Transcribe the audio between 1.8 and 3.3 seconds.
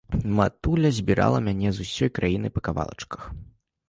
усёй краіны па кавалачках.